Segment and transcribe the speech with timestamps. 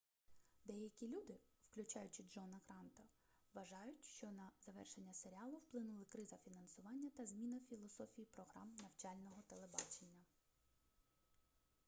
[0.65, 1.39] деякі люди
[1.71, 3.03] включаючи джона гранта
[3.53, 10.23] вважають що на завершення серіалу вплинули криза фінансування та зміна філософії програм навчального телебачення